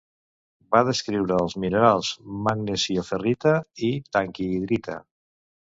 Va 0.75 0.79
descriure 0.87 1.37
els 1.43 1.55
minerals, 1.65 2.09
magnesioferrita 2.49 3.55
i 3.91 3.93
taquihidrita. 4.19 5.01